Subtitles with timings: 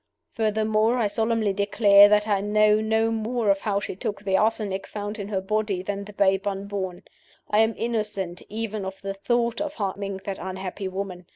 [0.33, 4.87] "Furthermore, I solemnly declare that I know no more of how she took the arsenic
[4.87, 7.03] found in her body than the babe unborn.
[7.51, 11.27] I am innocent even of the thought of harming that unhappy woman.